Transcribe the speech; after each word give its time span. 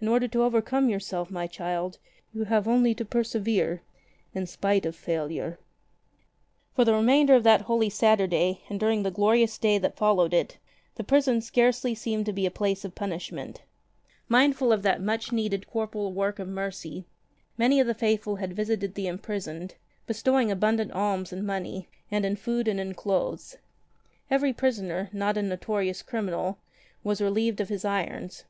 In 0.00 0.08
order 0.08 0.26
to 0.26 0.42
overcome 0.42 0.88
yourself, 0.88 1.30
my 1.30 1.46
child, 1.46 1.98
you 2.32 2.42
have 2.46 2.66
only 2.66 2.92
to 2.96 3.04
persevere— 3.04 3.82
in 4.34 4.48
spite 4.48 4.84
of 4.84 4.96
failure'' 4.96 5.60
For 6.74 6.84
the 6.84 6.92
remainder 6.92 7.36
of 7.36 7.44
that 7.44 7.60
Holy 7.60 7.88
Saturday 7.88 8.62
and 8.68 8.80
during 8.80 9.04
the 9.04 9.12
glorious 9.12 9.56
Day 9.56 9.78
that 9.78 9.96
followed 9.96 10.34
it, 10.34 10.58
prison 11.06 11.40
scarcely 11.40 11.94
seemed 11.94 12.26
to 12.26 12.32
be 12.32 12.46
a 12.46 12.50
place 12.50 12.84
of 12.84 12.96
punishment. 12.96 13.62
Mindful 14.28 14.72
of 14.72 14.82
that 14.82 15.00
much 15.00 15.30
needed 15.30 15.68
corporal 15.68 16.12
work 16.12 16.40
of 16.40 16.48
mercy 16.48 17.06
many 17.56 17.78
of 17.78 17.86
the 17.86 17.94
faithful 17.94 18.34
had 18.34 18.54
visited 18.56 18.96
the 18.96 19.06
imprisoned, 19.06 19.76
bestowing 20.08 20.50
abundant 20.50 20.90
alms 20.90 21.32
in 21.32 21.46
money, 21.46 21.88
in 22.10 22.34
food 22.34 22.66
and 22.66 22.80
in 22.80 22.92
clothes. 22.92 23.58
Every 24.32 24.52
prisoner, 24.52 25.10
not 25.12 25.36
a 25.36 25.42
notorious 25.42 26.02
criminal, 26.02 26.58
was 27.04 27.22
relieved 27.22 27.60
of 27.60 27.68
his 27.68 27.84
irons. 27.84 28.46